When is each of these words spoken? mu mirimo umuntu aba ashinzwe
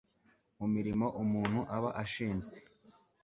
mu 0.59 0.67
mirimo 0.75 1.05
umuntu 1.23 1.59
aba 1.75 1.89
ashinzwe 2.03 2.57